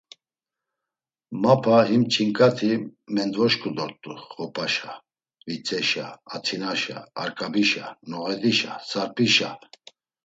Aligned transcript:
Mapa 1.41 1.77
him 1.89 2.03
ç̌inǩati 2.11 2.71
mendvoşǩu 3.13 3.69
dort̆u 3.75 4.11
Xopaşa, 4.33 4.93
Vitzeşa, 5.47 6.07
Atinaşa, 6.35 6.97
Arkabişa, 7.21 7.85
Noğedişa, 8.09 8.73
Sarpişa… 8.89 9.49